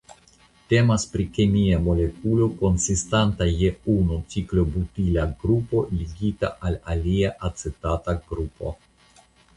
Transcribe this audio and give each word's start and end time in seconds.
Temas 0.71 1.03
pri 1.09 1.25
kemia 1.33 1.81
molekulo 1.87 2.47
konsistanta 2.61 3.49
je 3.51 3.69
unu 3.97 4.17
ciklobutila 4.35 5.27
grupo 5.45 5.85
ligita 6.01 6.51
al 6.71 6.79
alia 6.95 7.35
acetata 7.51 8.21
grupo. 8.33 8.75